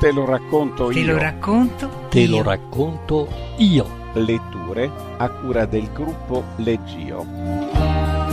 [0.00, 1.12] Te lo racconto Te io.
[1.12, 2.30] lo racconto Te io.
[2.36, 3.28] lo racconto
[3.58, 3.98] io.
[4.14, 8.28] Letture a cura del gruppo Leggio.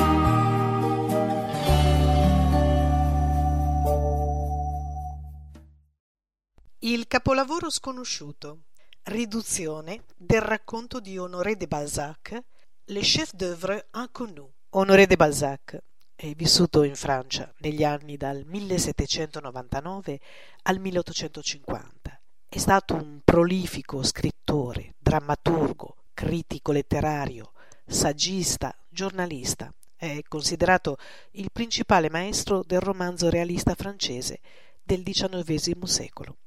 [6.79, 8.63] Il capolavoro sconosciuto.
[9.03, 12.39] Riduzione del racconto di Honoré de Balzac,
[12.89, 14.49] Le chef d'œuvre inconnu.
[14.71, 15.77] Honoré de Balzac
[16.19, 20.19] è vissuto in Francia negli anni dal 1799
[20.63, 22.19] al 1850.
[22.49, 27.51] È stato un prolifico scrittore, drammaturgo, critico letterario,
[27.85, 29.71] saggista, giornalista.
[29.95, 30.97] È considerato
[31.33, 34.39] il principale maestro del romanzo realista francese
[34.81, 36.37] del XIX secolo.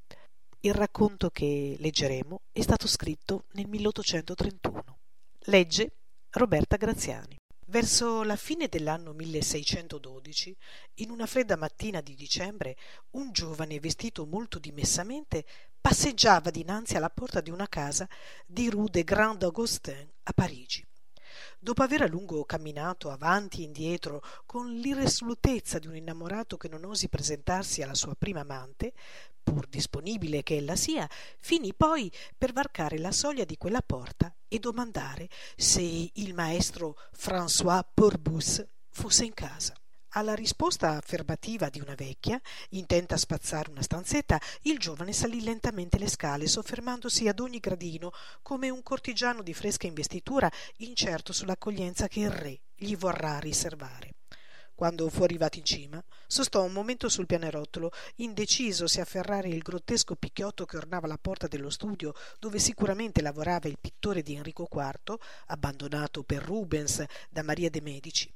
[0.62, 4.98] Il racconto che leggeremo è stato scritto nel 1831.
[5.44, 5.92] Legge
[6.30, 7.39] Roberta Graziani.
[7.70, 10.56] Verso la fine dell'anno 1612,
[10.94, 12.76] in una fredda mattina di dicembre,
[13.10, 15.44] un giovane vestito molto dimessamente
[15.80, 18.08] passeggiava dinanzi alla porta di una casa
[18.44, 20.84] di Rue des Grands Augustins a Parigi.
[21.62, 26.86] Dopo aver a lungo camminato avanti e indietro con l'irresolutezza di un innamorato che non
[26.86, 28.94] osi presentarsi alla sua prima amante,
[29.42, 31.06] pur disponibile che ella sia,
[31.38, 37.84] finì poi per varcare la soglia di quella porta e domandare se il maestro François
[37.92, 39.79] Pourbus fosse in casa.
[40.14, 45.98] Alla risposta affermativa di una vecchia, intenta a spazzare una stanzetta, il giovane salì lentamente
[45.98, 48.10] le scale, soffermandosi ad ogni gradino
[48.42, 54.14] come un cortigiano di fresca investitura, incerto sull'accoglienza che il re gli vorrà riservare.
[54.74, 60.16] Quando fu arrivato in cima, sostò un momento sul pianerottolo, indeciso se afferrare il grottesco
[60.16, 65.16] picchiotto che ornava la porta dello studio dove sicuramente lavorava il pittore di Enrico IV,
[65.46, 68.32] abbandonato per Rubens da Maria de Medici.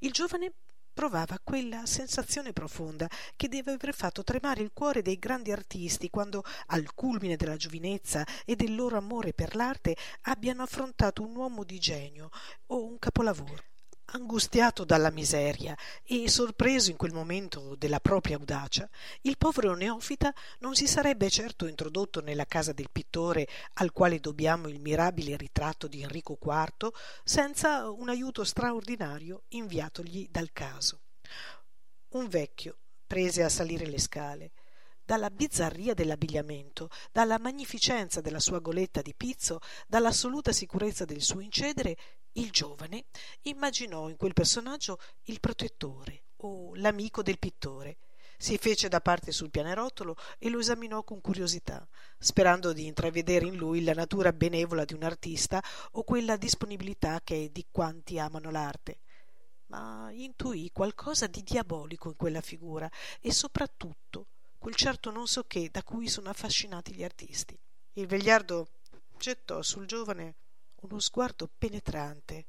[0.00, 0.52] Il giovane
[0.96, 6.42] provava quella sensazione profonda che deve aver fatto tremare il cuore dei grandi artisti quando,
[6.68, 11.78] al culmine della giovinezza e del loro amore per l'arte, abbiano affrontato un uomo di
[11.78, 12.30] genio
[12.68, 13.75] o un capolavoro.
[14.08, 18.88] Angustiato dalla miseria e sorpreso in quel momento della propria audacia,
[19.22, 24.68] il povero neofita non si sarebbe certo introdotto nella casa del pittore al quale dobbiamo
[24.68, 26.92] il mirabile ritratto di Enrico IV
[27.24, 31.00] senza un aiuto straordinario inviatogli dal caso.
[32.10, 32.78] Un vecchio
[33.08, 34.52] prese a salire le scale.
[35.04, 41.96] Dalla bizzarria dell'abbigliamento, dalla magnificenza della sua goletta di pizzo, dall'assoluta sicurezza del suo incedere,
[42.36, 43.04] il giovane
[43.42, 47.98] immaginò in quel personaggio il protettore o l'amico del pittore.
[48.38, 51.86] Si fece da parte sul pianerottolo e lo esaminò con curiosità,
[52.18, 57.44] sperando di intravedere in lui la natura benevola di un artista o quella disponibilità che
[57.44, 58.98] è di quanti amano l'arte.
[59.68, 64.26] Ma intuì qualcosa di diabolico in quella figura e soprattutto
[64.58, 67.58] quel certo non so che da cui sono affascinati gli artisti.
[67.94, 68.68] Il vegliardo
[69.16, 70.34] gettò sul giovane
[70.88, 72.46] uno sguardo penetrante,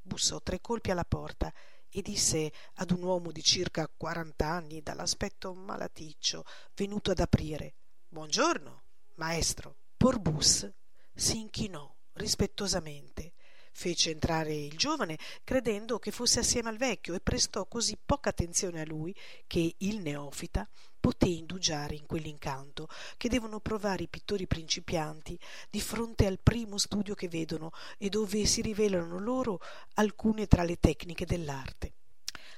[0.00, 1.52] bussò tre colpi alla porta
[1.88, 6.44] e disse ad un uomo di circa quarant'anni dall'aspetto malaticcio
[6.74, 7.74] venuto ad aprire
[8.08, 8.82] Buongiorno,
[9.14, 9.78] maestro.
[9.96, 10.70] Porbus
[11.14, 13.32] si inchinò rispettosamente
[13.72, 18.80] fece entrare il giovane credendo che fosse assieme al vecchio e prestò così poca attenzione
[18.80, 19.14] a lui
[19.46, 20.68] che il neofita
[21.00, 25.36] poté indugiare in quell'incanto che devono provare i pittori principianti
[25.68, 29.58] di fronte al primo studio che vedono e dove si rivelano loro
[29.94, 31.94] alcune tra le tecniche dell'arte.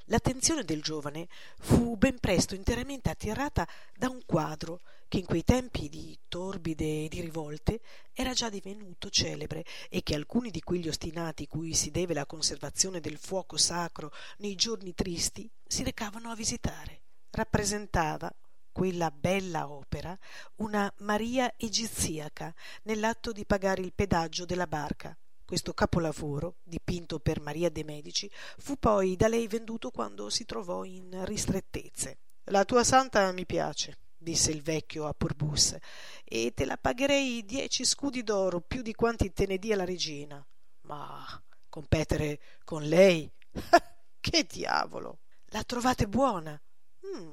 [0.09, 1.29] L'attenzione del giovane
[1.61, 3.67] fu ben presto interamente attirata
[3.97, 7.81] da un quadro che in quei tempi di torbide e di rivolte
[8.13, 13.01] era già divenuto celebre e che alcuni di quegli ostinati cui si deve la conservazione
[13.01, 17.01] del fuoco sacro nei giorni tristi si recavano a visitare.
[17.31, 18.31] Rappresentava
[18.73, 20.19] quella bella opera
[20.57, 25.17] una Maria egiziaca nell'atto di pagare il pedaggio della barca.
[25.45, 30.85] Questo capolavoro, dipinto per Maria de Medici, fu poi da lei venduto quando si trovò
[30.85, 32.19] in ristrettezze.
[32.45, 35.77] La tua santa mi piace, disse il vecchio a Purbus,
[36.25, 40.45] e te la pagherei dieci scudi d'oro più di quanti te ne dia la regina.
[40.83, 41.25] Ma
[41.69, 43.31] competere con lei?
[44.21, 45.21] che diavolo!
[45.49, 46.61] La trovate buona?
[47.07, 47.33] Mm,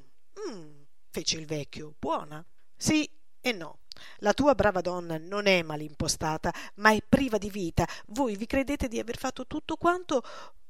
[0.49, 1.95] mm, fece il vecchio.
[1.97, 2.45] Buona?
[2.75, 3.09] Sì
[3.39, 3.80] e no.
[4.17, 7.87] La tua brava donna non è malimpostata, ma è priva di vita.
[8.07, 10.23] Voi vi credete di aver fatto tutto quanto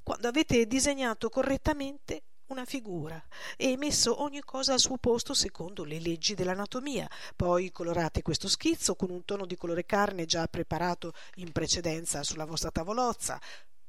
[0.04, 3.24] quando avete disegnato correttamente una figura
[3.56, 7.07] e messo ogni cosa al suo posto secondo le leggi dell'anatomia.
[7.36, 12.45] Poi colorate questo schizzo con un tono di colore carne già preparato in precedenza sulla
[12.45, 13.39] vostra tavolozza.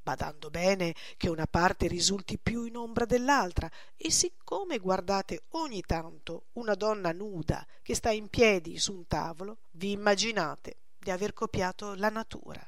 [0.02, 6.46] Badando bene che una parte risulti più in ombra dell'altra, e siccome guardate ogni tanto
[6.52, 11.94] una donna nuda che sta in piedi su un tavolo, vi immaginate di aver copiato
[11.94, 12.66] la natura.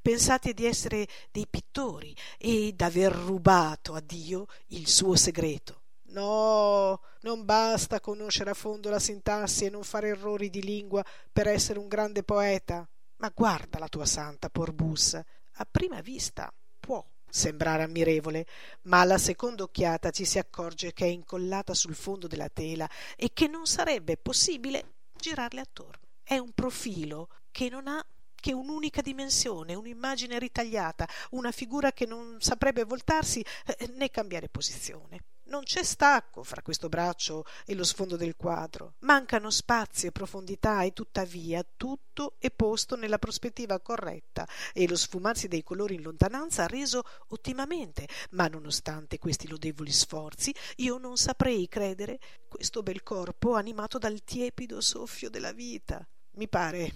[0.00, 5.82] Pensate di essere dei pittori e d'aver rubato a Dio il suo segreto.
[6.08, 11.46] No, non basta conoscere a fondo la sintassi e non fare errori di lingua per
[11.46, 12.88] essere un grande poeta.
[13.18, 16.52] Ma guarda la tua santa Porbus, a prima vista
[16.86, 18.46] può sembrare ammirevole,
[18.82, 23.32] ma alla seconda occhiata ci si accorge che è incollata sul fondo della tela e
[23.34, 25.98] che non sarebbe possibile girarle attorno.
[26.22, 32.36] È un profilo che non ha che un'unica dimensione, un'immagine ritagliata, una figura che non
[32.38, 35.24] saprebbe voltarsi eh, né cambiare posizione.
[35.48, 38.94] Non c'è stacco fra questo braccio e lo sfondo del quadro.
[39.00, 45.46] Mancano spazio e profondità e tuttavia tutto è posto nella prospettiva corretta e lo sfumarsi
[45.46, 48.08] dei colori in lontananza ha reso ottimamente.
[48.30, 54.80] Ma nonostante questi lodevoli sforzi, io non saprei credere questo bel corpo animato dal tiepido
[54.80, 56.04] soffio della vita.
[56.32, 56.92] Mi pare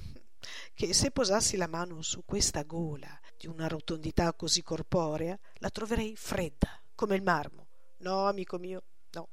[0.74, 6.16] che se posassi la mano su questa gola di una rotondità così corporea, la troverei
[6.16, 7.68] fredda come il marmo
[8.00, 8.82] No, amico mio,
[9.12, 9.28] no.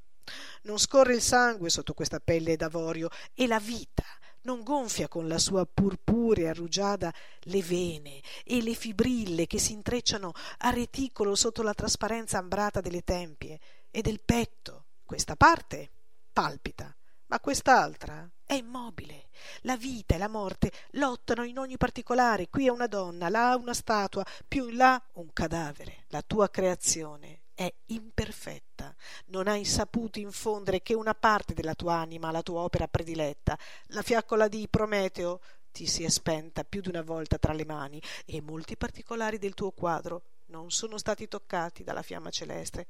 [0.62, 4.04] Non scorre il sangue sotto questa pelle d'avorio e la vita
[4.42, 10.32] non gonfia con la sua purpurea rugiada le vene e le fibrille che si intrecciano
[10.58, 13.58] a reticolo sotto la trasparenza ambrata delle tempie
[13.90, 14.84] e del petto.
[15.04, 15.90] Questa parte
[16.32, 16.94] palpita,
[17.26, 19.28] ma quest'altra è immobile.
[19.62, 22.48] La vita e la morte lottano in ogni particolare.
[22.48, 26.04] Qui è una donna, là una statua, più in là un cadavere.
[26.08, 28.94] La tua creazione è imperfetta,
[29.26, 33.58] non hai saputo infondere che una parte della tua anima alla tua opera prediletta.
[33.86, 35.40] La fiaccola di Prometeo
[35.72, 39.54] ti si è spenta più di una volta tra le mani e molti particolari del
[39.54, 42.86] tuo quadro non sono stati toccati dalla fiamma celeste.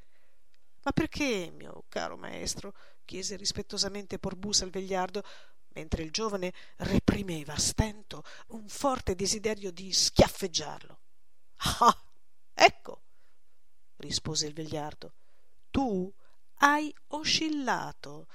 [0.83, 2.75] Ma perché, mio caro maestro?
[3.07, 5.23] chiese rispettosamente Porbus al vegliardo,
[5.69, 10.99] mentre il giovane reprimeva a stento un forte desiderio di schiaffeggiarlo.
[11.57, 12.03] Ah,
[12.53, 13.01] ecco,
[13.99, 15.13] rispose il vegliardo.
[15.71, 16.13] Tu
[16.61, 18.27] hai oscillato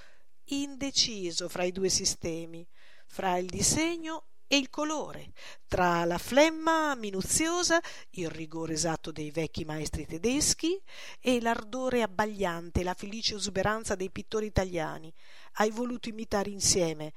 [0.45, 2.67] indeciso fra i due sistemi
[3.13, 5.33] fra il disegno e il colore
[5.67, 7.79] tra la flemma minuziosa
[8.11, 10.81] il rigore esatto dei vecchi maestri tedeschi
[11.19, 15.13] e l'ardore abbagliante la felice esuberanza dei pittori italiani.
[15.53, 17.13] Hai voluto imitare insieme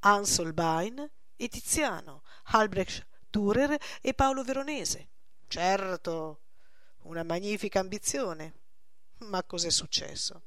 [0.00, 5.08] Hans Holbein e Tiziano Albrecht Dürer e Paolo Veronese.
[5.46, 6.43] Certo
[7.04, 8.54] una magnifica ambizione.
[9.18, 10.42] Ma cos'è successo?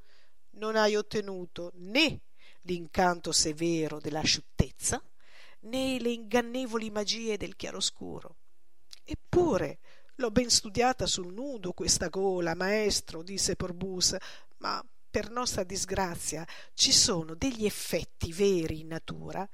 [0.52, 2.22] Non hai ottenuto né
[2.62, 5.02] l'incanto severo dell'asciuttezza
[5.62, 8.38] né le ingannevoli magie del chiaroscuro.
[9.04, 9.80] Eppure
[10.16, 14.16] l'ho ben studiata sul nudo questa gola, maestro, disse Porbus,
[14.58, 19.48] ma per nostra disgrazia ci sono degli effetti veri in natura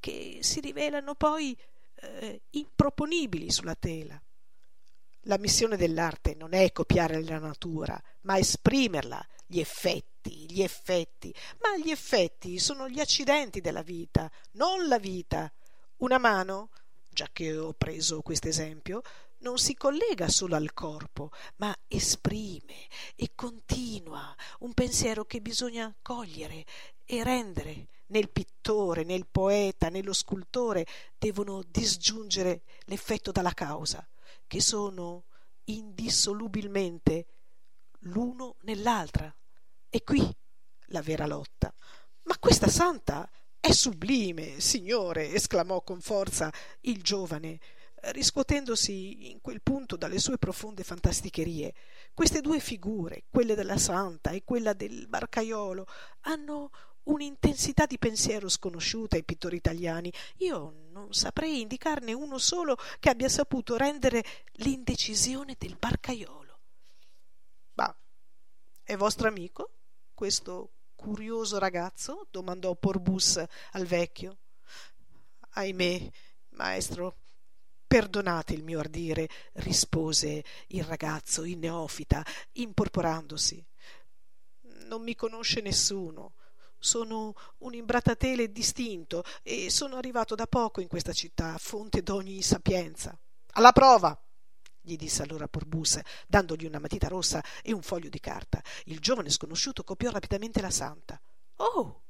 [0.00, 1.56] che si rivelano poi
[1.96, 4.20] eh, improponibili sulla tela.
[5.26, 11.34] La missione dell'arte non è copiare la natura, ma esprimerla, gli effetti, gli effetti.
[11.60, 15.50] Ma gli effetti sono gli accidenti della vita, non la vita.
[15.98, 16.68] Una mano,
[17.08, 19.00] già che ho preso questo esempio,
[19.38, 22.86] non si collega solo al corpo, ma esprime
[23.16, 26.66] e continua un pensiero che bisogna cogliere
[27.06, 27.88] e rendere.
[28.08, 30.84] Nel pittore, nel poeta, nello scultore
[31.16, 34.06] devono disgiungere l'effetto dalla causa
[34.46, 35.24] che sono
[35.64, 37.26] indissolubilmente
[38.00, 39.34] l'uno nell'altra.
[39.88, 40.34] E qui
[40.88, 41.72] la vera lotta.
[42.22, 47.58] Ma questa santa è sublime, signore, esclamò con forza il giovane,
[48.12, 51.74] riscuotendosi in quel punto dalle sue profonde fantasticherie.
[52.12, 55.86] Queste due figure, quelle della santa e quella del barcaiolo,
[56.22, 56.70] hanno
[57.04, 60.12] un'intensità di pensiero sconosciuta ai pittori italiani.
[60.38, 66.58] Io non saprei indicarne uno solo che abbia saputo rendere l'indecisione del barcaiolo.
[67.74, 67.94] Ma
[68.82, 69.70] è vostro amico
[70.14, 72.28] questo curioso ragazzo?
[72.30, 73.42] domandò Porbus
[73.72, 74.38] al vecchio.
[75.56, 76.10] Ahimè,
[76.50, 77.18] maestro,
[77.86, 83.64] perdonate il mio ardire, rispose il ragazzo in neofita, imporporandosi.
[84.86, 86.33] Non mi conosce nessuno
[86.84, 93.18] sono un imbrattatele distinto e sono arrivato da poco in questa città, fonte d'ogni sapienza.
[93.52, 94.16] Alla prova!
[94.86, 98.62] gli disse allora Porbus, dandogli una matita rossa e un foglio di carta.
[98.84, 101.18] Il giovane sconosciuto copiò rapidamente la santa.
[101.56, 102.02] Oh!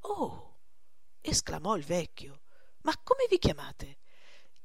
[0.00, 0.56] Oh!
[1.20, 2.40] esclamò il vecchio.
[2.82, 3.98] Ma come vi chiamate?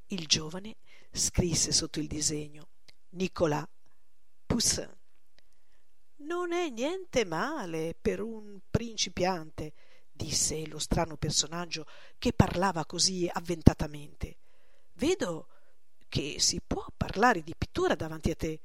[0.08, 0.78] Il giovane
[1.12, 2.70] scrisse sotto il disegno
[3.10, 3.68] Nicolà
[4.48, 4.92] Poussin.
[6.26, 9.74] Non è niente male per un principiante,
[10.12, 11.86] disse lo strano personaggio
[12.18, 14.38] che parlava così avventatamente.
[14.94, 15.48] Vedo
[16.10, 18.60] che si può parlare di pittura davanti a te.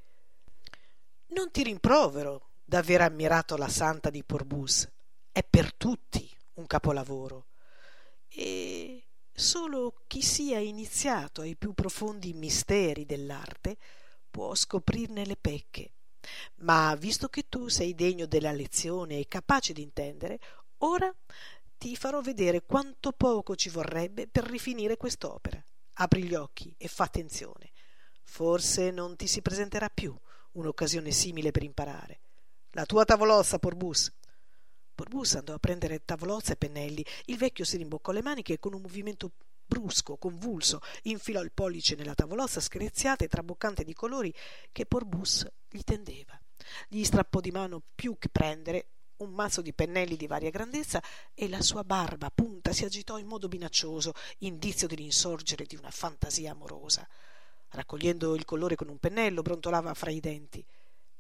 [1.29, 4.91] Non ti rimprovero d'aver ammirato la santa di Porbus.
[5.31, 7.49] È per tutti un capolavoro.
[8.27, 13.77] E solo chi sia iniziato ai più profondi misteri dell'arte
[14.31, 15.93] può scoprirne le pecche.
[16.57, 20.39] Ma visto che tu sei degno della lezione e capace di intendere,
[20.79, 21.13] ora
[21.79, 25.63] ti farò vedere quanto poco ci vorrebbe per rifinire quest'opera.
[25.95, 27.71] Apri gli occhi e fa attenzione.
[28.23, 30.15] Forse non ti si presenterà più
[30.53, 32.21] un'occasione simile per imparare.
[32.73, 34.13] La tua tavolozza, Porbus.
[34.95, 37.05] Porbus andò a prendere tavolozza e pennelli.
[37.27, 39.33] Il vecchio si rimboccò le maniche e con un movimento
[39.67, 44.35] brusco, convulso, infilò il pollice nella tavolozza screziata e traboccante di colori
[44.73, 46.39] che Porbus gli tendeva.
[46.89, 48.87] Gli strappò di mano più che prendere
[49.21, 51.03] un mazzo di pennelli di varia grandezza
[51.35, 56.53] e la sua barba punta si agitò in modo minaccioso, indizio dell'insorgere di una fantasia
[56.53, 57.07] amorosa.
[57.71, 60.65] Raccogliendo il colore con un pennello, brontolava fra i denti.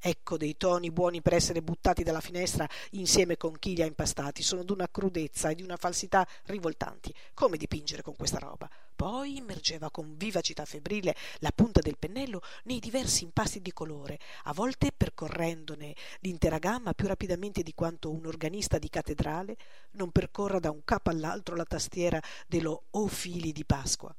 [0.02, 4.42] Ecco dei toni buoni per essere buttati dalla finestra insieme con chi li ha impastati.
[4.42, 7.14] Sono d'una crudezza e di una falsità rivoltanti.
[7.34, 8.66] Come dipingere con questa roba?
[8.96, 14.54] Poi immergeva con vivacità febbrile la punta del pennello nei diversi impasti di colore, a
[14.54, 19.56] volte percorrendone l'intera gamma più rapidamente di quanto un organista di cattedrale
[19.92, 24.14] non percorra da un capo all'altro la tastiera dello O fili di Pasqua.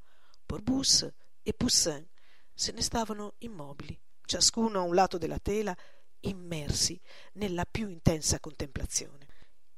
[0.45, 1.11] Porbus
[1.41, 2.07] e Poussin
[2.53, 3.99] se ne stavano immobili
[4.31, 5.75] ciascuno a un lato della tela,
[6.21, 6.97] immersi
[7.33, 9.27] nella più intensa contemplazione.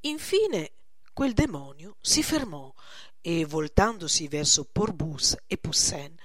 [0.01, 0.73] Infine
[1.11, 2.71] quel demonio si fermò
[3.19, 6.15] e, voltandosi verso Porbus e Poussin,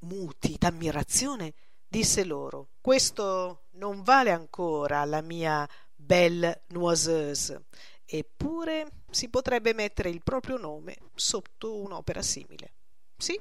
[0.00, 1.54] muti d'ammirazione,
[1.88, 7.64] disse loro Questo non vale ancora la mia belle noiseuse,
[8.04, 12.74] eppure si potrebbe mettere il proprio nome sotto un'opera simile.
[13.16, 13.40] Sì,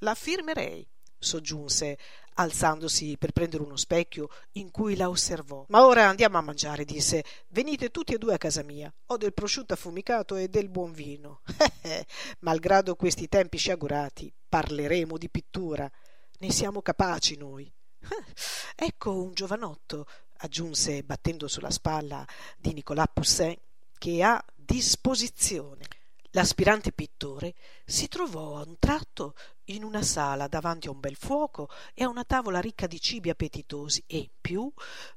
[0.00, 0.86] la firmerei
[1.20, 1.98] soggiunse
[2.34, 5.64] alzandosi per prendere uno specchio in cui la osservò.
[5.68, 7.22] Ma ora andiamo a mangiare, disse.
[7.48, 8.92] Venite tutti e due a casa mia.
[9.06, 11.42] Ho del prosciutto affumicato e del buon vino.
[12.40, 15.90] Malgrado questi tempi sciagurati, parleremo di pittura.
[16.38, 17.70] Ne siamo capaci noi.
[18.74, 20.06] ecco un giovanotto,
[20.38, 23.56] aggiunse battendo sulla spalla di Nicolas Poussin,
[23.98, 25.86] che ha disposizione.
[26.32, 29.34] L'aspirante pittore si trovò a un tratto
[29.64, 33.30] in una sala davanti a un bel fuoco e a una tavola ricca di cibi
[33.30, 34.72] appetitosi e, più,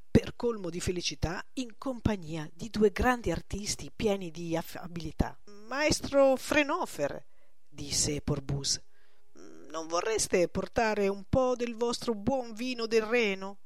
[0.09, 5.37] per colmo di felicità, in compagnia di due grandi artisti pieni di affabilità.
[5.67, 7.23] Maestro Frenofer,
[7.69, 8.81] disse Porbus,
[9.69, 13.59] non vorreste portare un po' del vostro buon vino del Reno?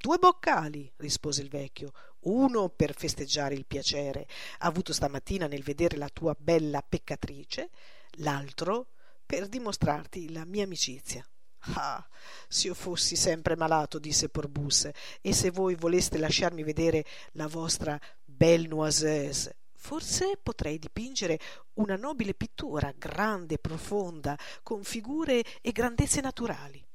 [0.00, 4.28] Due boccali, rispose il vecchio, uno per festeggiare il piacere
[4.58, 7.70] avuto stamattina nel vedere la tua bella peccatrice,
[8.18, 8.90] l'altro
[9.26, 11.28] per dimostrarti la mia amicizia.
[11.74, 12.06] Ah,
[12.46, 14.88] se io fossi sempre malato, disse Porbus,
[15.20, 21.40] e se voi voleste lasciarmi vedere la vostra belle noiseuse, forse potrei dipingere
[21.74, 26.87] una nobile pittura, grande, e profonda, con figure e grandezze naturali.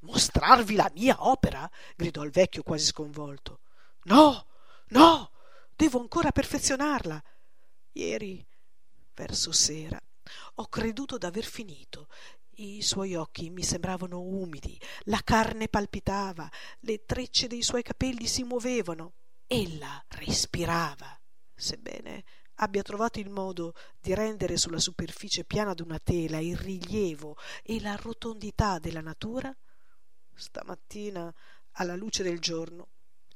[0.00, 1.68] Mostrarvi la mia opera?
[1.96, 3.60] gridò il vecchio quasi sconvolto.
[4.04, 4.46] No,
[4.88, 5.30] no,
[5.74, 7.22] devo ancora perfezionarla.
[7.92, 8.46] Ieri,
[9.14, 10.00] verso sera,
[10.54, 12.08] ho creduto d'aver finito.
[12.60, 16.50] I suoi occhi mi sembravano umidi, la carne palpitava,
[16.80, 19.12] le trecce dei suoi capelli si muovevano.
[19.46, 21.18] Ella respirava.
[21.54, 22.24] Sebbene
[22.56, 27.94] abbia trovato il modo di rendere sulla superficie piana d'una tela il rilievo e la
[27.96, 29.54] rotondità della natura,
[30.38, 31.34] stamattina,
[31.72, 32.88] alla luce del giorno,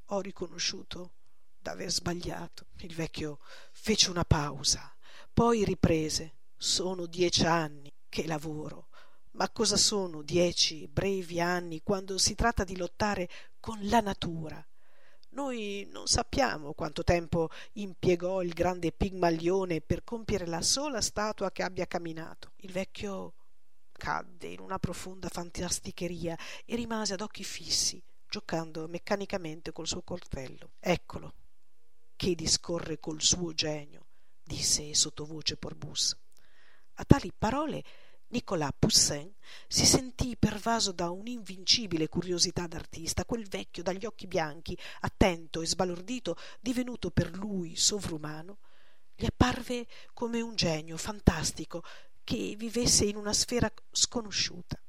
[0.07, 1.15] ho riconosciuto
[1.59, 2.67] d'aver sbagliato.
[2.79, 3.39] Il vecchio
[3.73, 4.95] fece una pausa,
[5.33, 6.37] poi riprese.
[6.57, 8.89] Sono dieci anni che lavoro.
[9.33, 13.29] Ma cosa sono dieci brevi anni quando si tratta di lottare
[13.59, 14.65] con la natura?
[15.31, 21.63] Noi non sappiamo quanto tempo impiegò il grande Pigmalione per compiere la sola statua che
[21.63, 22.53] abbia camminato.
[22.57, 23.35] Il vecchio
[24.03, 30.73] cadde in una profonda fantasticheria e rimase ad occhi fissi giocando meccanicamente col suo coltello.
[30.81, 31.35] Eccolo,
[32.17, 34.07] che discorre col suo genio,
[34.43, 36.17] disse sottovoce Porbus.
[36.95, 37.85] A tali parole
[38.31, 39.33] Nicolas Poussin
[39.69, 46.37] si sentì pervaso da un'invincibile curiosità d'artista, quel vecchio dagli occhi bianchi, attento e sbalordito,
[46.59, 48.59] divenuto per lui sovrumano,
[49.15, 51.85] gli apparve come un genio fantastico
[52.33, 54.81] che vivesse in una sfera sconosciuta.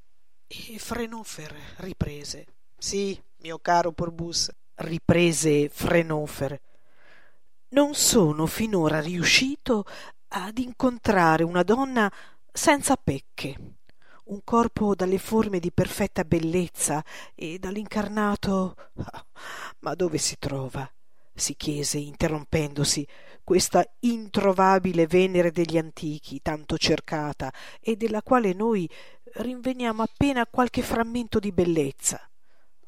[0.48, 2.46] E Frenofer riprese
[2.78, 6.58] Sì, mio caro Porbus, riprese Frenofer.
[7.72, 9.84] Non sono finora riuscito
[10.30, 12.10] ad incontrare una donna
[12.50, 13.58] senza pecche,
[14.26, 17.04] un corpo dalle forme di perfetta bellezza
[17.36, 18.76] e dall'incarnato.
[19.80, 20.90] Ma dove si trova?
[21.34, 23.08] Si chiese interrompendosi
[23.44, 28.90] questa introvabile venere degli antichi tanto cercata e della quale noi
[29.36, 32.30] rinveniamo appena qualche frammento di bellezza.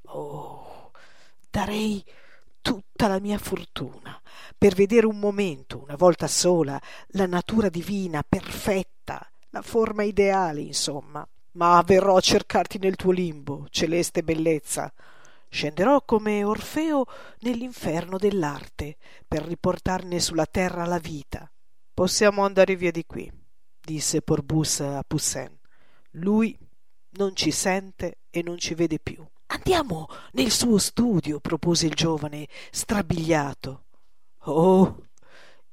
[0.05, 0.65] Oh
[1.55, 2.03] darei
[2.61, 4.19] tutta la mia fortuna
[4.57, 11.25] per vedere un momento una volta sola la natura divina perfetta la forma ideale insomma.
[11.51, 14.91] Ma verrò a cercarti nel tuo limbo celeste bellezza
[15.55, 17.05] scenderò come orfeo
[17.39, 21.49] nell'inferno dell'arte per riportarne sulla terra la vita.
[21.93, 23.31] Possiamo andare via di qui
[23.79, 25.57] disse Porbus a Poussin.
[26.11, 26.57] Lui
[27.11, 29.25] non ci sente e non ci vede più.
[29.47, 33.85] Andiamo nel suo studio propose il giovane strabiliato.
[34.47, 35.03] Oh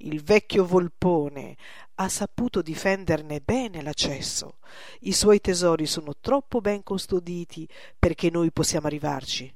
[0.05, 1.57] il vecchio volpone
[1.97, 4.59] ha saputo difenderne bene l'accesso.
[5.01, 9.53] I suoi tesori sono troppo ben custoditi perché noi possiamo arrivarci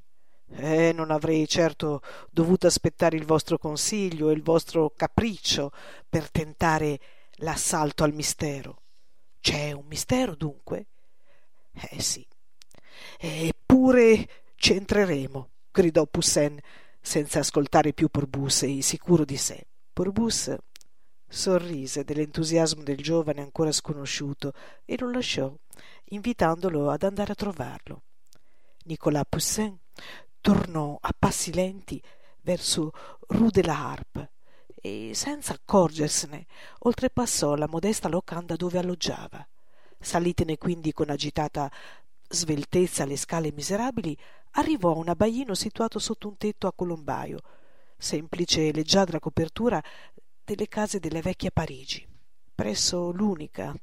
[0.48, 5.72] eh, non avrei certo dovuto aspettare il vostro consiglio e il vostro capriccio
[6.08, 7.00] per tentare
[7.36, 8.82] l'assalto al mistero.
[9.40, 10.86] C'è un mistero dunque?
[11.72, 12.26] Eh sì.
[13.18, 16.58] Eppure c'entreremo, gridò Poussin
[17.00, 19.66] senza ascoltare più Porbus e sicuro di sé.
[19.92, 20.54] Porbus
[21.28, 24.52] sorrise dell'entusiasmo del giovane ancora sconosciuto
[24.84, 25.52] e lo lasciò,
[26.06, 28.02] invitandolo ad andare a trovarlo.
[28.84, 29.76] Nicolas Poussin
[30.40, 32.02] tornò a passi lenti
[32.42, 32.92] verso
[33.28, 34.30] rue de la Harpe
[34.80, 36.46] e senza accorgersene
[36.80, 39.46] oltrepassò la modesta locanda dove alloggiava.
[39.98, 41.70] Salitene quindi con agitata
[42.28, 44.16] sveltezza le scale miserabili
[44.52, 47.40] arrivò a un abbaino situato sotto un tetto a colombaio
[47.96, 49.82] semplice e leggiadra copertura
[50.44, 52.06] delle case delle vecchie parigi.
[52.54, 53.74] Presso l'unica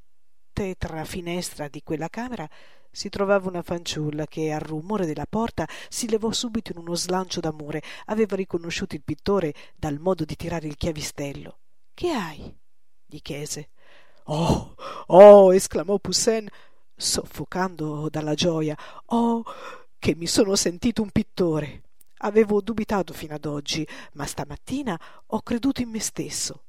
[0.54, 2.48] tetra finestra di quella camera
[2.94, 7.40] si trovava una fanciulla che al rumore della porta si levò subito in uno slancio
[7.40, 7.82] d'amore.
[8.06, 11.58] Aveva riconosciuto il pittore dal modo di tirare il chiavistello.
[11.92, 12.56] Che hai?
[13.06, 13.70] gli chiese.
[14.26, 14.76] Oh
[15.08, 16.48] oh esclamò Poussin
[16.96, 18.78] soffocando dalla gioia.
[19.08, 19.44] Oh
[19.98, 21.82] che mi sono sentito un pittore.
[22.20, 26.66] Avevo dubitato fino ad oggi ma stamattina ho creduto in me stesso.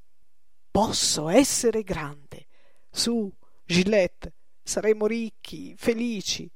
[0.71, 2.47] Posso essere grande.
[2.91, 3.31] Su
[3.63, 4.33] gillette
[4.65, 6.51] saremo ricchi felici.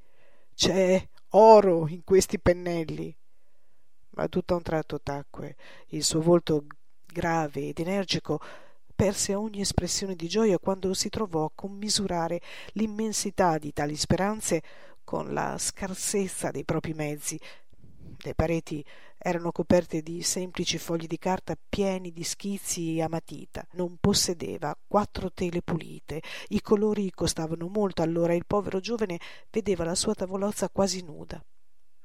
[0.53, 3.15] C'è oro in questi pennelli.
[4.11, 5.55] Ma tutto a un tratto tacque.
[5.89, 6.65] Il suo volto
[7.05, 8.41] grave ed energico
[8.93, 12.41] perse ogni espressione di gioia quando si trovò a commisurare
[12.73, 14.61] l'immensità di tali speranze
[15.05, 17.39] con la scarsezza dei propri mezzi
[18.21, 18.83] le pareti
[19.17, 25.31] erano coperte di semplici fogli di carta pieni di schizzi a matita non possedeva quattro
[25.31, 26.21] tele pulite.
[26.49, 28.01] I colori costavano molto.
[28.01, 31.43] Allora il povero giovane vedeva la sua tavolozza quasi nuda.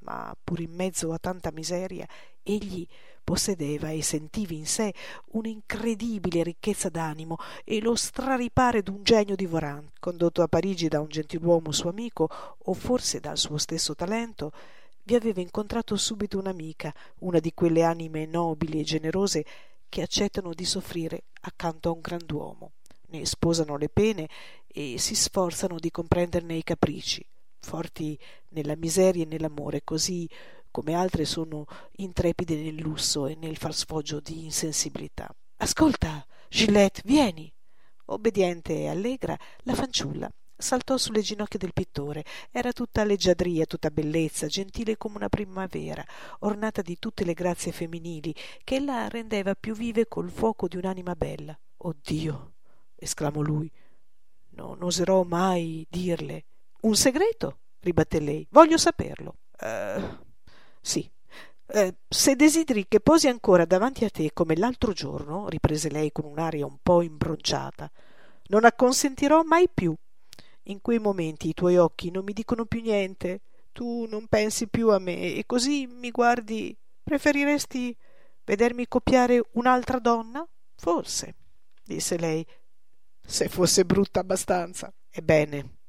[0.01, 2.07] Ma pur in mezzo a tanta miseria
[2.43, 2.87] egli
[3.25, 4.93] possedeva e sentiva in sé
[5.33, 9.93] un'incredibile ricchezza d'animo e lo straripare d'un genio divorante.
[9.99, 14.53] Condotto a parigi da un gentiluomo suo amico o forse dal suo stesso talento
[15.05, 19.45] vi aveva incontrato subito un'amica una di quelle anime nobili e generose
[19.89, 22.73] che accettano di soffrire accanto a un grand'uomo.
[23.09, 24.29] Ne sposano le pene
[24.67, 27.25] e si sforzano di comprenderne i capricci
[27.65, 28.17] forti
[28.51, 30.29] nella miseria e nell'amore così
[30.71, 31.65] come altre sono
[31.97, 35.35] intrepide nel lusso e nel far sfoggio di insensibilità.
[35.57, 37.53] Ascolta gillette vieni!
[38.07, 42.25] Obbediente e allegra la fanciulla saltò sulle ginocchia del pittore.
[42.51, 46.05] Era tutta leggiadria tutta bellezza gentile come una primavera
[46.41, 51.15] ornata di tutte le grazie femminili che ella rendeva più vive col fuoco di un'anima
[51.15, 51.59] bella.
[51.79, 52.53] Oh dio
[52.97, 53.71] esclamò lui
[54.57, 56.45] non oserò mai dirle.
[56.83, 57.59] Un segreto?
[57.81, 58.47] ribatté lei.
[58.51, 59.37] Voglio saperlo.
[59.61, 60.17] Uh,
[60.81, 61.11] sì.
[61.67, 66.27] Uh, se desideri che posi ancora davanti a te come l'altro giorno riprese lei con
[66.27, 67.91] un'aria un po imbronciata
[68.49, 69.95] non acconsentirò mai più
[70.65, 73.41] in quei momenti i tuoi occhi non mi dicono più niente.
[73.73, 76.77] Tu non pensi più a me e così mi guardi.
[77.03, 77.97] Preferiresti
[78.45, 80.47] vedermi copiare un'altra donna?
[80.77, 81.35] Forse
[81.83, 82.47] disse lei.
[83.21, 84.93] Se fosse brutta abbastanza.
[85.11, 85.83] Ebbene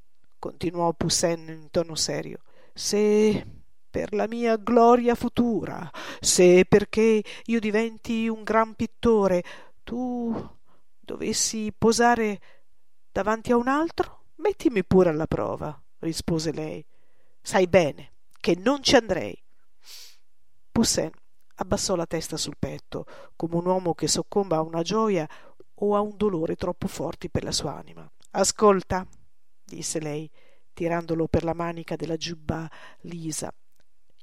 [0.45, 2.37] continuò Poussin in tono serio
[2.71, 3.43] se
[3.89, 9.43] per la mia gloria futura se perché io diventi un gran pittore
[9.83, 10.31] tu
[10.99, 12.39] dovessi posare
[13.11, 16.85] davanti a un altro mettimi pure alla prova rispose lei
[17.41, 19.37] sai bene che non ci andrei
[20.71, 21.11] Poussin
[21.55, 25.27] abbassò la testa sul petto, come un uomo che soccomba a una gioia
[25.75, 28.09] o a un dolore troppo forti per la sua anima.
[28.31, 29.07] Ascolta,
[29.63, 30.29] disse lei,
[30.73, 32.69] tirandolo per la manica della giubba
[33.01, 33.53] lisa.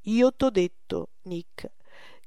[0.03, 1.70] Io t'ho detto, Nick,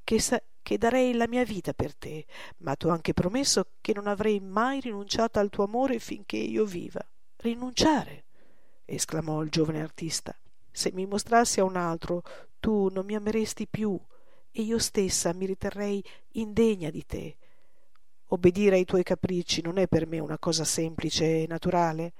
[0.03, 2.25] che, sa- che darei la mia vita per te,
[2.57, 7.05] ma t'ho anche promesso che non avrei mai rinunciato al tuo amore finché io viva.
[7.45, 8.23] Rinunciare?
[8.85, 10.35] esclamò il giovane artista.
[10.71, 12.23] Se mi mostrassi a un altro,
[12.59, 13.95] tu non mi ameresti più
[14.49, 17.37] e io stessa mi riterrei indegna di te.
[18.29, 22.13] Obbedire ai tuoi capricci non è per me una cosa semplice e naturale.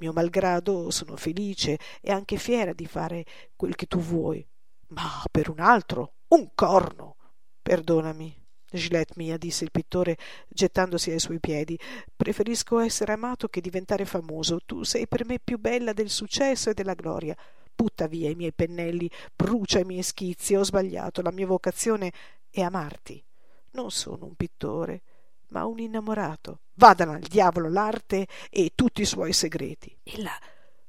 [0.00, 3.24] Mio malgrado sono felice e anche fiera di fare
[3.56, 4.46] quel che tu vuoi.
[4.88, 7.16] Ma per un altro, un corno!
[7.62, 8.37] Perdonami,
[8.70, 10.16] Gillette mia, disse il pittore
[10.48, 11.78] gettandosi ai suoi piedi.
[12.14, 14.60] Preferisco essere amato che diventare famoso.
[14.64, 17.36] Tu sei per me più bella del successo e della gloria.
[17.74, 20.54] Butta via i miei pennelli, brucia i miei schizzi.
[20.54, 21.22] Ho sbagliato.
[21.22, 22.12] La mia vocazione
[22.50, 23.22] è amarti.
[23.70, 25.02] Non sono un pittore
[25.48, 26.60] ma un innamorato.
[26.74, 29.96] Vadano al diavolo l'arte e tutti i suoi segreti.
[30.02, 30.36] Ella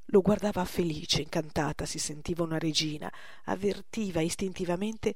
[0.06, 3.12] lo guardava felice, incantata, si sentiva una regina,
[3.46, 5.16] avvertiva istintivamente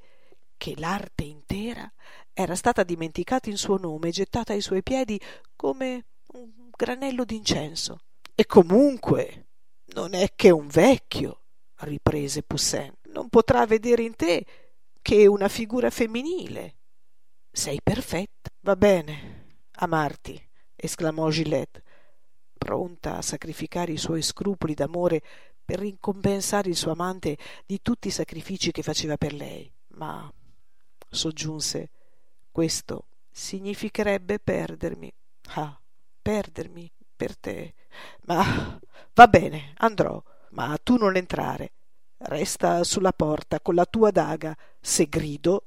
[0.57, 1.91] che l'arte intera
[2.33, 5.19] era stata dimenticata in suo nome e gettata ai suoi piedi
[5.55, 7.99] come un granello d'incenso.
[8.35, 9.47] E comunque
[9.93, 11.41] non è che un vecchio,
[11.77, 14.45] riprese Poussin, non potrà vedere in te
[15.01, 16.75] che una figura femminile.
[17.51, 18.49] Sei perfetta.
[18.61, 20.41] Va bene, amarti,
[20.75, 21.83] esclamò Gillette,
[22.57, 25.21] pronta a sacrificare i suoi scrupoli d'amore
[25.63, 29.71] per ricompensare il suo amante di tutti i sacrifici che faceva per lei.
[29.95, 30.31] Ma,
[31.13, 31.89] soggiunse,
[32.51, 35.11] questo significherebbe perdermi.
[35.55, 35.77] Ah,
[36.21, 37.73] perdermi per te.
[38.25, 38.79] Ma
[39.13, 40.21] va bene, andrò,
[40.51, 41.71] ma tu non entrare.
[42.17, 44.55] Resta sulla porta con la tua daga.
[44.79, 45.63] Se grido,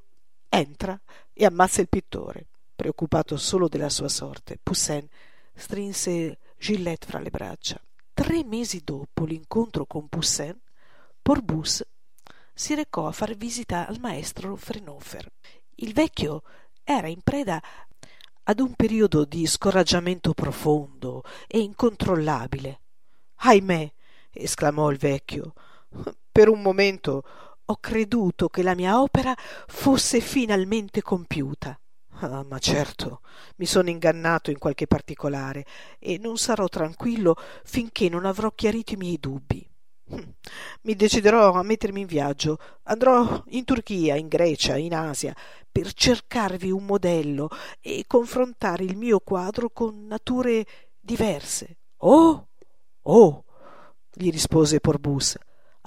[0.49, 0.99] entra
[1.33, 2.47] e ammazza il pittore.
[2.75, 5.07] Preoccupato solo della sua sorte, Poussin
[5.55, 7.81] strinse Gillette fra le braccia.
[8.13, 10.59] Tre mesi dopo l'incontro con Poussin,
[11.21, 11.85] Porbus
[12.59, 15.31] si recò a far visita al maestro Frenofer.
[15.75, 16.43] Il vecchio
[16.83, 17.63] era in preda
[18.45, 22.81] ad un periodo di scoraggiamento profondo e incontrollabile.
[23.41, 23.93] Ahimè,
[24.31, 25.53] esclamò il vecchio,
[26.33, 27.25] per un momento
[27.63, 29.35] ho creduto che la mia opera
[29.67, 31.79] fosse finalmente compiuta.
[32.21, 33.21] Ah, ma certo,
[33.57, 35.67] mi sono ingannato in qualche particolare
[35.99, 39.69] e non sarò tranquillo finché non avrò chiarito i miei dubbi.
[40.83, 42.59] Mi deciderò a mettermi in viaggio.
[42.85, 45.35] Andrò in Turchia, in Grecia, in Asia,
[45.71, 47.49] per cercarvi un modello
[47.81, 50.65] e confrontare il mio quadro con nature
[51.01, 51.79] diverse.
[51.99, 52.49] Oh,
[53.03, 53.45] oh,
[54.13, 55.37] gli rispose Porbus.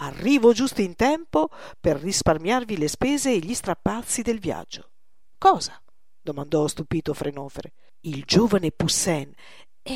[0.01, 4.91] Arrivo giusto in tempo per risparmiarvi le spese e gli strappazzi del viaggio.
[5.38, 5.82] Cosa?
[6.21, 7.73] domandò stupito Frenofere.
[8.01, 9.34] Il giovane Poussin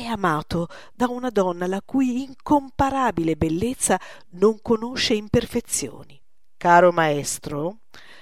[0.02, 6.20] è amato da una donna la cui incomparabile bellezza non conosce imperfezioni.
[6.56, 7.80] Caro maestro,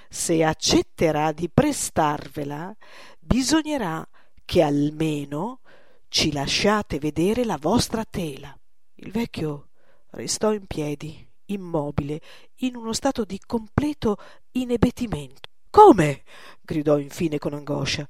[0.09, 2.75] se accetterà di prestarvela,
[3.19, 4.07] bisognerà
[4.45, 5.61] che almeno
[6.09, 8.55] ci lasciate vedere la vostra tela.
[8.95, 9.69] Il vecchio
[10.11, 12.21] restò in piedi, immobile,
[12.57, 14.17] in uno stato di completo
[14.51, 15.49] inebettimento.
[15.69, 16.23] Come?
[16.61, 18.07] gridò infine con angoscia.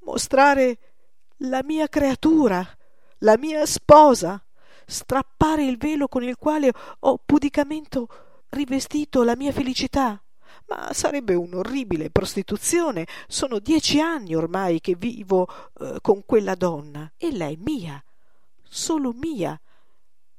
[0.00, 0.78] Mostrare
[1.38, 2.76] la mia creatura,
[3.20, 4.42] la mia sposa,
[4.86, 8.04] strappare il velo con il quale ho pudicamente
[8.50, 10.22] rivestito la mia felicità.
[10.66, 13.06] Ma sarebbe un'orribile prostituzione.
[13.26, 15.48] Sono dieci anni ormai che vivo
[15.80, 17.10] eh, con quella donna.
[17.16, 18.02] Ella è mia,
[18.62, 19.58] solo mia.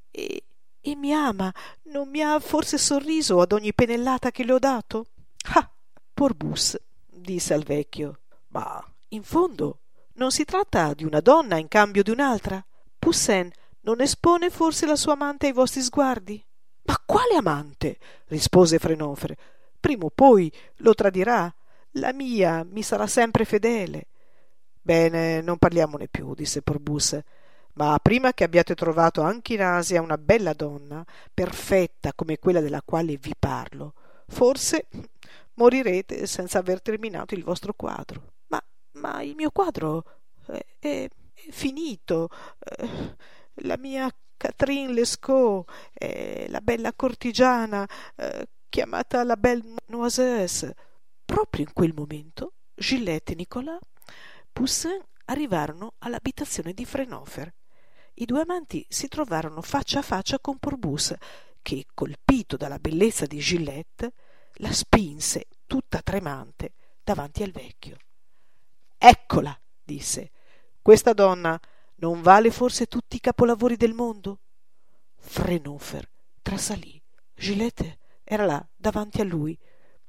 [0.10, 0.44] E,
[0.80, 1.54] e mi ama.
[1.84, 5.08] Non mi ha forse sorriso ad ogni pennellata che le ho dato?
[5.54, 5.70] Ah,
[6.14, 8.20] Porbus disse al vecchio.
[8.50, 9.80] Ma in fondo
[10.14, 12.64] non si tratta di una donna in cambio di un'altra?
[13.12, 16.42] Poussin non espone forse la sua amante ai vostri sguardi?
[16.84, 17.98] Ma quale amante?
[18.28, 19.36] rispose Frenofre.
[19.82, 21.54] Prima o poi lo tradirà.
[21.96, 24.08] La mia mi sarà sempre fedele.
[24.82, 27.20] Bene, non parliamone più, disse Porbus.
[27.74, 32.82] Ma prima che abbiate trovato anche in Asia una bella donna, perfetta come quella della
[32.82, 33.94] quale vi parlo,
[34.28, 34.88] forse
[35.56, 38.36] morirete senza aver terminato il vostro quadro.
[38.48, 40.06] Ma, ma il mio quadro
[40.48, 41.10] è, è,
[41.50, 42.30] finito.
[42.60, 43.16] Eh,
[43.64, 50.76] la mia Catherine Lescaut, è la bella cortigiana eh, chiamata la Belle Noiseuse.
[51.24, 53.80] Proprio in quel momento Gillette e Nicolas
[54.52, 57.54] Poussin arrivarono all'abitazione di Frenofer.
[58.16, 61.14] I due amanti si trovarono faccia a faccia con Porbus,
[61.62, 64.14] che, colpito dalla bellezza di Gillette,
[64.56, 66.74] la spinse tutta tremante
[67.04, 67.98] davanti al vecchio.
[68.98, 70.32] Eccola, disse.
[70.82, 71.60] Questa donna
[71.98, 74.40] non vale forse tutti i capolavori del mondo?
[75.16, 76.10] Frenofer
[76.42, 77.00] trasalì.
[77.36, 79.58] Gillette era là davanti a lui,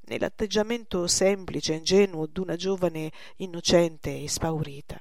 [0.07, 4.99] nell'atteggiamento semplice e ingenuo d'una giovane innocente e spaurita.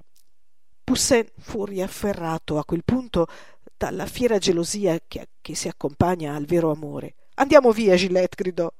[0.84, 3.27] Poussin fu riafferrato a quel punto
[3.77, 7.15] dalla fiera gelosia che, che si accompagna al vero amore.
[7.36, 8.71] Andiamo via, Gillette, gridò.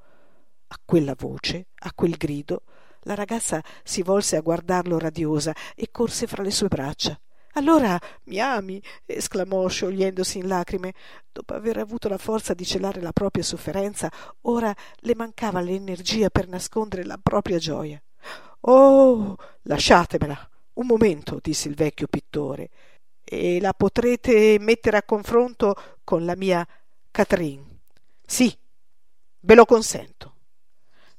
[0.68, 2.64] A quella voce, a quel grido,
[3.02, 7.20] la ragazza si volse a guardarlo radiosa e corse fra le sue braccia.
[7.54, 8.82] Allora mi ami?
[9.06, 10.94] esclamò sciogliendosi in lacrime.
[11.32, 14.10] Dopo aver avuto la forza di celare la propria sofferenza,
[14.42, 18.02] ora le mancava l'energia per nascondere la propria gioia.
[18.62, 20.50] Oh, lasciatemela.
[20.74, 22.70] Un momento, disse il vecchio pittore,
[23.24, 26.66] e la potrete mettere a confronto con la mia
[27.12, 27.80] Catherine.
[28.26, 28.56] Sì,
[29.42, 30.36] ve lo consento.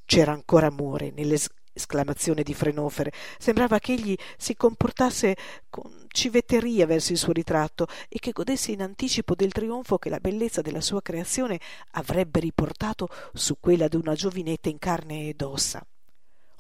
[0.04, 1.36] C'era ancora amore nelle
[1.72, 3.12] esclamazione di Frenofer.
[3.38, 5.36] Sembrava che egli si comportasse
[5.70, 10.20] con civetteria verso il suo ritratto e che godesse in anticipo del trionfo che la
[10.20, 11.58] bellezza della sua creazione
[11.92, 15.84] avrebbe riportato su quella di una giovinetta in carne ed ossa.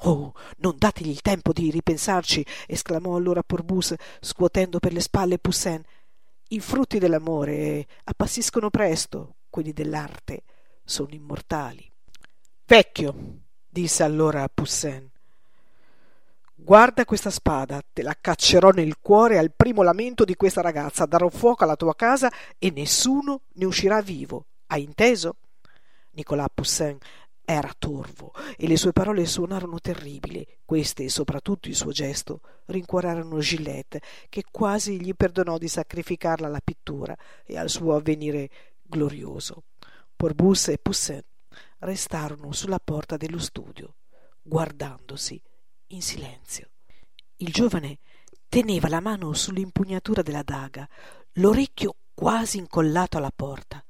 [0.04, 5.80] Oh, non dategli il tempo di ripensarci, esclamò allora Porbus, scuotendo per le spalle Poussin.
[6.48, 10.42] I frutti dell'amore appassiscono presto, quelli dell'arte
[10.84, 11.88] sono immortali.
[12.66, 13.14] Vecchio,
[13.72, 15.08] disse allora a Poussin.
[16.54, 21.30] Guarda questa spada, te la caccerò nel cuore al primo lamento di questa ragazza, darò
[21.30, 24.44] fuoco alla tua casa e nessuno ne uscirà vivo.
[24.66, 25.36] Hai inteso?
[26.10, 26.98] Nicolas Poussin
[27.44, 30.46] era torvo e le sue parole suonarono terribili.
[30.66, 36.60] Queste e soprattutto il suo gesto rincuorarono Gillette, che quasi gli perdonò di sacrificarla alla
[36.62, 38.50] pittura e al suo avvenire
[38.82, 39.62] glorioso.
[40.14, 41.22] Porbus e Poussin
[41.82, 43.96] restarono sulla porta dello studio,
[44.42, 45.40] guardandosi
[45.88, 46.70] in silenzio.
[47.36, 47.98] Il giovane
[48.48, 50.88] teneva la mano sull'impugnatura della daga,
[51.34, 53.84] l'orecchio quasi incollato alla porta.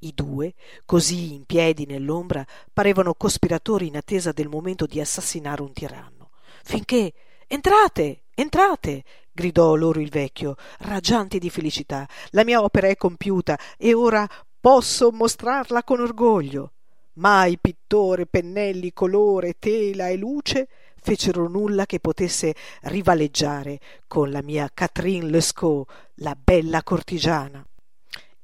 [0.00, 5.72] I due, così in piedi nell'ombra, parevano cospiratori in attesa del momento di assassinare un
[5.72, 6.30] tiranno.
[6.62, 7.12] Finché
[7.46, 12.08] entrate, entrate, gridò loro il vecchio, raggiante di felicità.
[12.30, 14.28] La mia opera è compiuta e ora
[14.60, 16.72] posso mostrarla con orgoglio.
[17.14, 20.68] Mai pittore, pennelli, colore, tela e luce
[21.02, 27.64] fecero nulla che potesse rivaleggiare con la mia Catherine Lescaut, la bella cortigiana.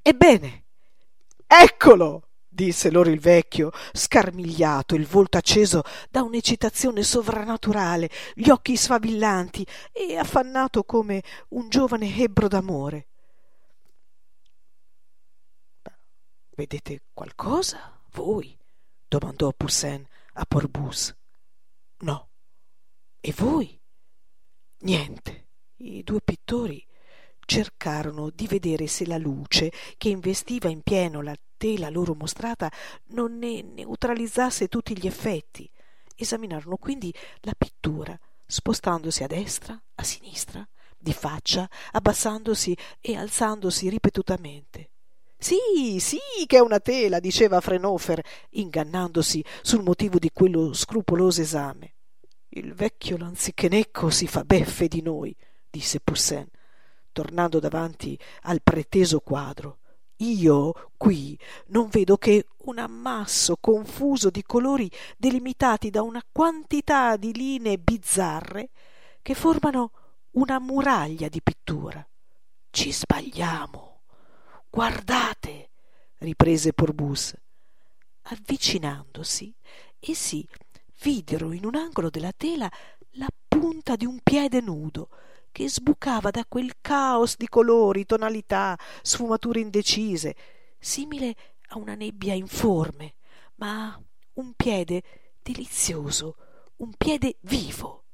[0.02, 0.64] Ebbene,
[1.46, 2.24] eccolo!
[2.58, 10.16] disse loro il vecchio, scarmigliato, il volto acceso da un'eccitazione sovrannaturale, gli occhi sfavillanti e
[10.16, 13.06] affannato come un giovane ebbro d'amore.
[16.56, 18.56] Vedete qualcosa, voi?
[19.06, 21.14] domandò Poussin a Porbus.
[22.00, 22.30] No.
[23.20, 23.80] E voi?
[24.80, 25.48] Niente.
[25.76, 26.84] I due pittori
[27.44, 32.70] cercarono di vedere se la luce che investiva in pieno la tela loro mostrata
[33.06, 35.68] non ne neutralizzasse tutti gli effetti.
[36.14, 40.66] Esaminarono quindi la pittura, spostandosi a destra, a sinistra,
[40.96, 44.90] di faccia, abbassandosi e alzandosi ripetutamente.
[45.40, 48.20] Sì, sì, che è una tela, diceva Frenofer,
[48.50, 51.94] ingannandosi sul motivo di quello scrupoloso esame.
[52.48, 55.34] Il vecchio lanzichenecco si fa beffe di noi,
[55.70, 56.44] disse Poussin,
[57.12, 59.78] tornando davanti al preteso quadro.
[60.16, 67.32] Io qui non vedo che un ammasso confuso di colori delimitati da una quantità di
[67.32, 68.70] linee bizzarre
[69.22, 69.92] che formano
[70.32, 72.04] una muraglia di pittura.
[72.70, 73.87] Ci sbagliamo
[74.70, 75.70] guardate
[76.18, 77.34] riprese Porbus
[78.22, 79.54] avvicinandosi
[79.98, 80.46] essi
[81.00, 82.70] videro in un angolo della tela
[83.12, 85.08] la punta di un piede nudo
[85.50, 90.36] che sbucava da quel caos di colori, tonalità, sfumature indecise,
[90.78, 91.34] simile
[91.68, 93.14] a una nebbia informe,
[93.56, 94.00] ma
[94.34, 95.02] un piede
[95.42, 96.36] delizioso,
[96.76, 98.04] un piede vivo.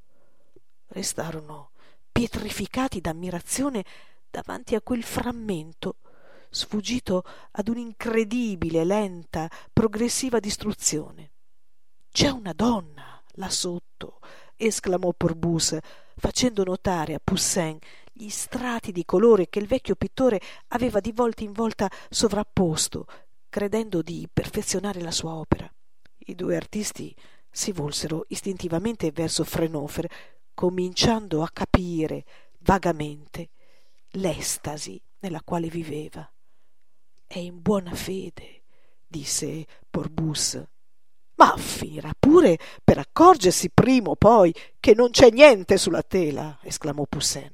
[0.86, 1.72] Restarono
[2.10, 3.84] pietrificati d'ammirazione
[4.30, 5.96] davanti a quel frammento
[6.54, 11.32] sfuggito ad un'incredibile, lenta, progressiva distruzione.
[12.10, 14.20] C'è una donna là sotto,
[14.56, 15.76] esclamò Porbus,
[16.16, 17.76] facendo notare a Poussin
[18.12, 23.06] gli strati di colore che il vecchio pittore aveva di volta in volta sovrapposto,
[23.48, 25.68] credendo di perfezionare la sua opera.
[26.26, 27.14] I due artisti
[27.50, 30.08] si volsero istintivamente verso Frenofer,
[30.54, 32.24] cominciando a capire
[32.60, 33.50] vagamente
[34.10, 36.28] l'estasi nella quale viveva
[37.34, 38.62] è in buona fede
[39.08, 40.62] disse Porbus
[41.34, 47.04] Ma finirà pure per accorgersi prima o poi che non c'è niente sulla tela, esclamò
[47.08, 47.52] Poussin.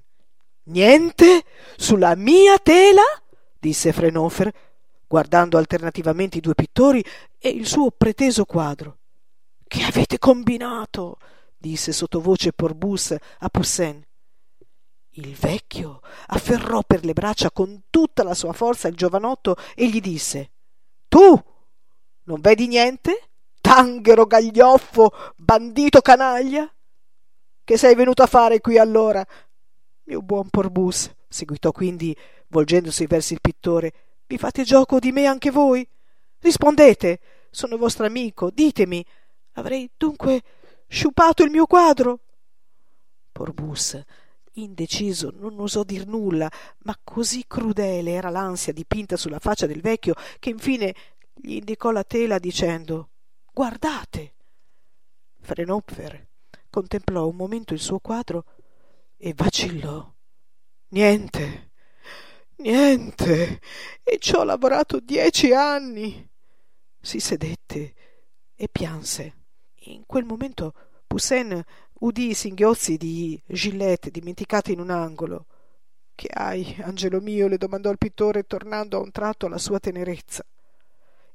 [0.65, 1.45] Niente?
[1.77, 3.03] Sulla mia tela?
[3.59, 4.53] disse Frenofer,
[5.07, 7.03] guardando alternativamente i due pittori
[7.39, 8.99] e il suo preteso quadro.
[9.67, 11.19] Che avete combinato?
[11.57, 14.05] disse sottovoce Porbus a Poussin.
[15.15, 20.01] Il vecchio afferrò per le braccia con tutta la sua forza il giovanotto e gli
[20.01, 20.51] disse
[21.09, 21.45] Tu
[22.25, 23.31] non vedi niente?
[23.61, 26.73] Tanghero gaglioffo, bandito canaglia?
[27.65, 29.27] Che sei venuto a fare qui allora?
[30.05, 32.17] Mio buon Porbus, seguitò quindi,
[32.49, 33.93] volgendosi verso il pittore,
[34.27, 35.87] vi fate gioco di me anche voi?
[36.39, 37.21] Rispondete,
[37.51, 39.05] sono vostro amico, ditemi,
[39.55, 40.43] avrei dunque
[40.87, 42.21] sciupato il mio quadro?
[43.33, 44.01] Porbus,
[44.55, 46.51] indeciso, non osò dir nulla,
[46.85, 50.95] ma così crudele era l'ansia dipinta sulla faccia del vecchio che infine
[51.35, 53.11] gli indicò la tela dicendo
[53.53, 54.35] Guardate.
[55.41, 56.29] Frenopfer
[56.69, 58.45] contemplò un momento il suo quadro
[59.17, 60.13] e vacillò.
[60.89, 61.71] Niente,
[62.57, 63.61] niente,
[64.03, 66.29] e ci ho lavorato dieci anni.
[67.01, 67.95] Si sedette
[68.55, 69.37] e pianse.
[69.85, 70.75] In quel momento
[71.07, 71.63] Poussin
[72.01, 75.47] udì i singhiozzi di Gillette dimenticati in un angolo.
[76.15, 77.49] Che hai, angelo mio?
[77.49, 80.45] le domandò il pittore, tornando a un tratto alla sua tenerezza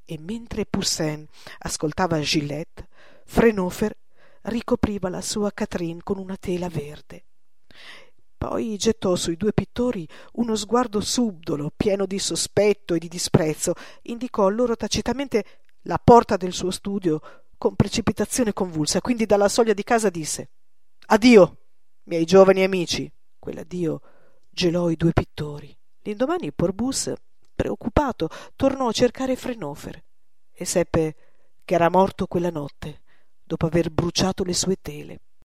[0.05, 1.25] e mentre Poussin
[1.59, 2.87] ascoltava Gillette,
[3.25, 3.97] Frenofer
[4.43, 7.25] ricopriva la sua Catherine con una tela verde.
[8.37, 13.73] Poi gettò sui due pittori uno sguardo subdolo, pieno di sospetto e di disprezzo,
[14.03, 15.43] indicò loro tacitamente
[15.83, 17.19] la porta del suo studio
[17.57, 20.49] con precipitazione convulsa, quindi dalla soglia di casa disse
[21.07, 21.57] Addio,
[22.05, 23.11] miei giovani amici.
[23.37, 24.01] Quell'addio
[24.49, 25.75] gelò i due pittori.
[26.01, 27.13] L'indomani Porbus
[27.53, 30.03] preoccupato, tornò a cercare Frenofer
[30.51, 31.15] e seppe
[31.63, 33.01] che era morto quella notte,
[33.43, 35.19] dopo aver bruciato le sue tele.